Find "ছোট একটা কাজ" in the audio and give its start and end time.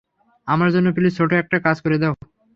1.17-1.77